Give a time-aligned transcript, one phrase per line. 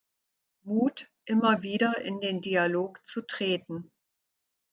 [0.63, 3.91] Mut, immer wieder in den Dialog zu treten.